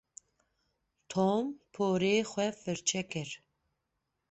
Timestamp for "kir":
3.11-3.29